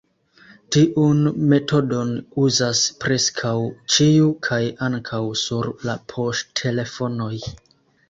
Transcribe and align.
Tiun 0.75 1.19
metodon 1.53 2.15
uzas 2.45 2.81
preskaŭ 3.05 3.53
ĉiu 3.97 4.33
kaj 4.51 4.61
ankaŭ 4.91 5.23
sur 5.47 5.73
la 5.89 5.99
poŝtelefonoj. 6.17 7.35